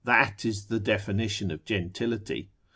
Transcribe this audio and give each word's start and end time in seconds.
that 0.03 0.43
is 0.43 0.65
the 0.65 0.79
definition 0.79 1.51
of 1.51 1.63
gentility. 1.63 2.49